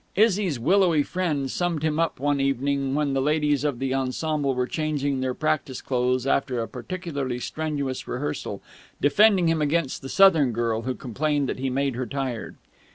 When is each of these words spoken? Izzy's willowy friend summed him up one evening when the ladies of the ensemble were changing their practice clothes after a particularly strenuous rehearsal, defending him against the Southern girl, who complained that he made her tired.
Izzy's 0.15 0.59
willowy 0.59 1.03
friend 1.03 1.51
summed 1.51 1.83
him 1.83 1.99
up 1.99 2.19
one 2.19 2.39
evening 2.39 2.95
when 2.95 3.13
the 3.13 3.21
ladies 3.21 3.63
of 3.63 3.77
the 3.77 3.93
ensemble 3.93 4.55
were 4.55 4.65
changing 4.65 5.19
their 5.21 5.35
practice 5.35 5.79
clothes 5.79 6.25
after 6.25 6.59
a 6.59 6.67
particularly 6.67 7.37
strenuous 7.37 8.07
rehearsal, 8.07 8.63
defending 8.99 9.47
him 9.47 9.61
against 9.61 10.01
the 10.01 10.09
Southern 10.09 10.53
girl, 10.53 10.81
who 10.81 10.95
complained 10.95 11.47
that 11.47 11.59
he 11.59 11.69
made 11.69 11.93
her 11.93 12.07
tired. 12.07 12.55